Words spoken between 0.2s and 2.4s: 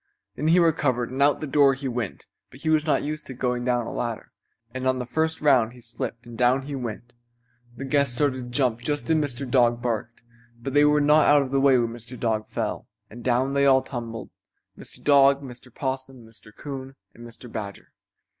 Then he recovered and out of the door he went;